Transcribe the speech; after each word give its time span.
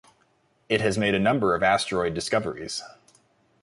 It 0.67 0.81
has 0.81 0.97
made 0.97 1.13
a 1.13 1.19
number 1.19 1.53
of 1.53 1.61
asteroid 1.61 2.15
discoveries. 2.15 2.81